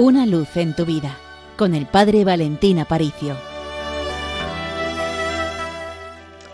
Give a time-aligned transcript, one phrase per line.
[0.00, 1.18] Una luz en tu vida
[1.56, 3.36] con el Padre Valentín Aparicio.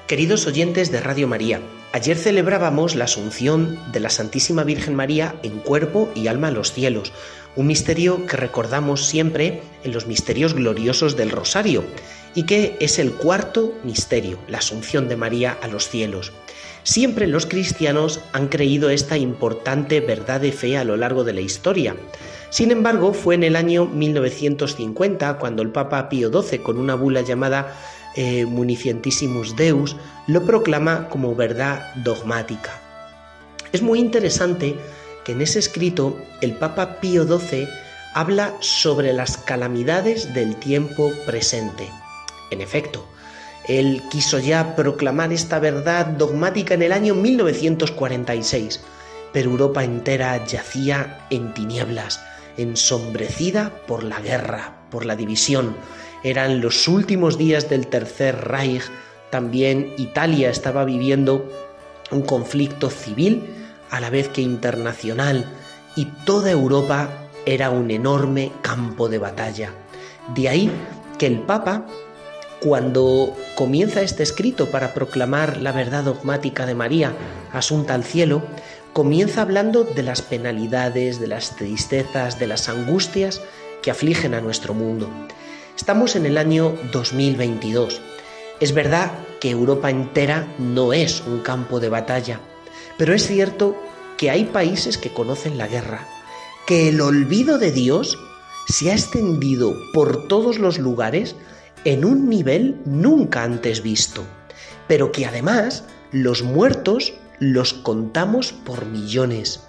[0.06, 1.60] Queridos oyentes de Radio María,
[1.92, 6.72] ayer celebrábamos la Asunción de la Santísima Virgen María en cuerpo y alma a los
[6.72, 7.12] cielos,
[7.54, 11.84] un misterio que recordamos siempre en los misterios gloriosos del Rosario
[12.34, 16.32] y que es el cuarto misterio, la Asunción de María a los cielos.
[16.84, 21.40] Siempre los cristianos han creído esta importante verdad de fe a lo largo de la
[21.40, 21.96] historia.
[22.50, 27.22] Sin embargo, fue en el año 1950 cuando el Papa Pío XII, con una bula
[27.22, 27.74] llamada
[28.16, 32.78] eh, Municientissimus Deus, lo proclama como verdad dogmática.
[33.72, 34.76] Es muy interesante
[35.24, 37.66] que en ese escrito el Papa Pío XII
[38.12, 41.88] habla sobre las calamidades del tiempo presente.
[42.50, 43.08] En efecto,
[43.68, 48.80] él quiso ya proclamar esta verdad dogmática en el año 1946,
[49.32, 52.20] pero Europa entera yacía en tinieblas,
[52.56, 55.76] ensombrecida por la guerra, por la división.
[56.22, 58.82] Eran los últimos días del Tercer Reich.
[59.30, 61.50] También Italia estaba viviendo
[62.10, 63.42] un conflicto civil
[63.90, 65.44] a la vez que internacional
[65.96, 67.08] y toda Europa
[67.46, 69.72] era un enorme campo de batalla.
[70.34, 70.70] De ahí
[71.18, 71.86] que el Papa,
[72.64, 77.12] cuando comienza este escrito para proclamar la verdad dogmática de María,
[77.52, 78.42] asunta al cielo,
[78.94, 83.42] comienza hablando de las penalidades, de las tristezas, de las angustias
[83.82, 85.10] que afligen a nuestro mundo.
[85.76, 88.00] Estamos en el año 2022.
[88.60, 92.40] Es verdad que Europa entera no es un campo de batalla,
[92.96, 93.76] pero es cierto
[94.16, 96.08] que hay países que conocen la guerra,
[96.66, 98.18] que el olvido de Dios
[98.68, 101.36] se ha extendido por todos los lugares
[101.84, 104.22] en un nivel nunca antes visto,
[104.88, 109.60] pero que además los muertos los contamos por millones,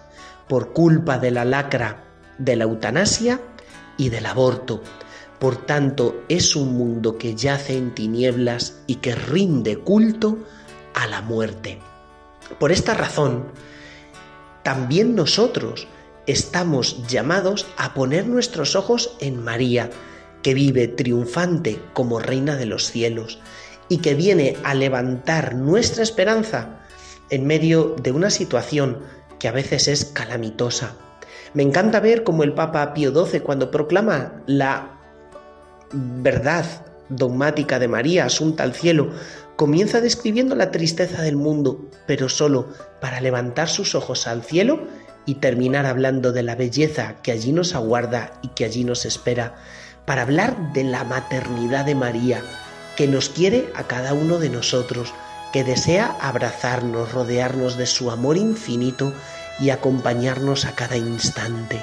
[0.47, 2.03] por culpa de la lacra,
[2.37, 3.41] de la eutanasia
[3.97, 4.81] y del aborto.
[5.39, 10.37] Por tanto, es un mundo que yace en tinieblas y que rinde culto
[10.93, 11.79] a la muerte.
[12.59, 13.45] Por esta razón,
[14.63, 15.87] también nosotros
[16.25, 19.89] estamos llamados a poner nuestros ojos en María,
[20.45, 23.39] que vive triunfante como Reina de los cielos
[23.89, 26.81] y que viene a levantar nuestra esperanza
[27.31, 28.99] en medio de una situación
[29.39, 30.97] que a veces es calamitosa.
[31.55, 34.99] Me encanta ver cómo el Papa Pío XII, cuando proclama la
[35.91, 36.63] verdad
[37.09, 39.09] dogmática de María asunta al cielo,
[39.55, 42.69] comienza describiendo la tristeza del mundo, pero solo
[43.01, 44.83] para levantar sus ojos al cielo
[45.25, 49.55] y terminar hablando de la belleza que allí nos aguarda y que allí nos espera,
[50.05, 52.41] para hablar de la maternidad de María,
[52.95, 55.13] que nos quiere a cada uno de nosotros,
[55.51, 59.13] que desea abrazarnos, rodearnos de su amor infinito
[59.59, 61.81] y acompañarnos a cada instante,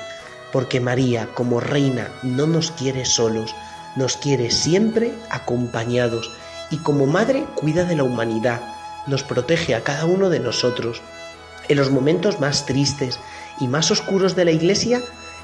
[0.52, 3.54] porque María como reina no nos quiere solos,
[3.96, 6.30] nos quiere siempre acompañados
[6.70, 8.60] y como madre cuida de la humanidad,
[9.06, 11.02] nos protege a cada uno de nosotros.
[11.68, 13.18] En los momentos más tristes
[13.60, 15.02] y más oscuros de la iglesia,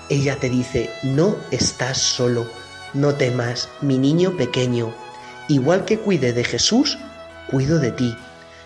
[0.09, 2.47] ella te dice, no estás solo,
[2.95, 4.95] no temas, mi niño pequeño,
[5.49, 6.99] igual que cuide de Jesús,
[7.51, 8.17] cuido de ti.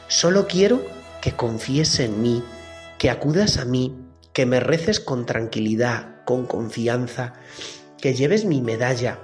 [0.09, 0.83] Solo quiero
[1.21, 2.43] que confíes en mí,
[2.99, 3.97] que acudas a mí,
[4.33, 7.35] que me reces con tranquilidad, con confianza,
[8.01, 9.19] que lleves mi medalla,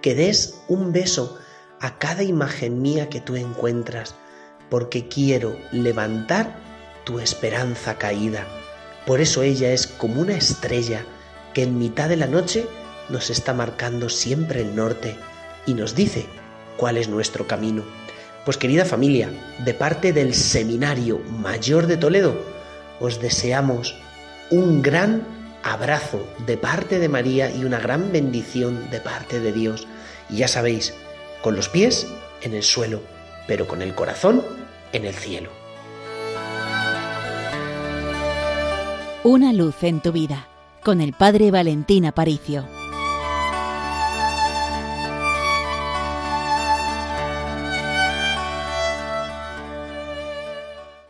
[0.00, 1.38] que des un beso
[1.80, 4.14] a cada imagen mía que tú encuentras,
[4.70, 6.56] porque quiero levantar
[7.04, 8.46] tu esperanza caída.
[9.06, 11.04] Por eso ella es como una estrella
[11.54, 12.66] que en mitad de la noche
[13.12, 15.16] nos está marcando siempre el norte
[15.66, 16.26] y nos dice
[16.76, 17.84] cuál es nuestro camino.
[18.44, 19.30] Pues querida familia,
[19.64, 22.34] de parte del Seminario Mayor de Toledo,
[22.98, 23.94] os deseamos
[24.50, 25.22] un gran
[25.62, 29.86] abrazo de parte de María y una gran bendición de parte de Dios.
[30.28, 30.92] Y ya sabéis,
[31.42, 32.08] con los pies
[32.40, 33.00] en el suelo,
[33.46, 34.42] pero con el corazón
[34.92, 35.50] en el cielo.
[39.24, 40.48] Una luz en tu vida,
[40.82, 42.81] con el Padre Valentín Aparicio.